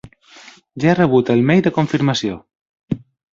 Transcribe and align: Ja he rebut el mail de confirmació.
Ja 0.83 0.89
he 0.93 0.95
rebut 0.99 1.29
el 1.33 1.43
mail 1.51 1.61
de 1.67 1.73
confirmació. 1.77 2.41